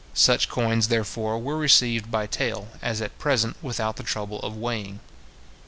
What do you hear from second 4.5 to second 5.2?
weighing.